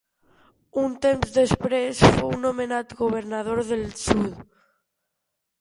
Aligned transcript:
Un 0.83 0.95
temps 1.05 1.35
després 1.35 2.01
fou 2.17 2.33
nomenat 2.47 2.97
governador 3.03 3.63
del 3.71 3.85
sud. 4.07 4.45